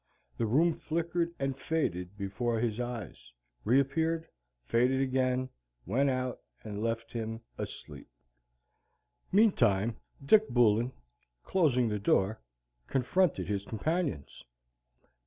The 0.39 0.47
room 0.47 0.73
flickered 0.73 1.31
and 1.37 1.55
faded 1.55 2.17
before 2.17 2.59
his 2.59 2.79
eyes, 2.79 3.31
reappeared, 3.63 4.27
faded 4.65 4.99
again, 4.99 5.47
went 5.85 6.09
out, 6.09 6.41
and 6.63 6.81
left 6.81 7.13
him 7.13 7.39
asleep. 7.59 8.09
Meantime 9.31 9.95
Dick 10.25 10.49
Bullen, 10.49 10.91
closing 11.43 11.87
the 11.89 11.99
door, 11.99 12.41
confronted 12.87 13.47
his 13.47 13.63
companions. 13.63 14.43